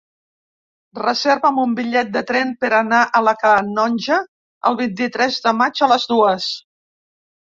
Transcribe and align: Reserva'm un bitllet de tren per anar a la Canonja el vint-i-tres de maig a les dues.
Reserva'm 0.99 1.59
un 1.63 1.73
bitllet 1.79 2.07
de 2.15 2.23
tren 2.31 2.53
per 2.63 2.71
anar 2.77 3.01
a 3.19 3.21
la 3.27 3.33
Canonja 3.43 4.17
el 4.71 4.79
vint-i-tres 4.79 5.37
de 5.47 5.53
maig 5.59 5.83
a 5.83 5.91
les 5.93 6.09
dues. 6.13 6.49